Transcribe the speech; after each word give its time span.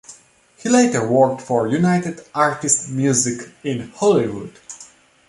He 0.57 0.67
later 0.67 1.07
worked 1.07 1.43
for 1.43 1.67
United 1.67 2.21
Artists 2.33 2.89
Music 2.89 3.51
in 3.63 3.89
Hollywood. 3.89 4.57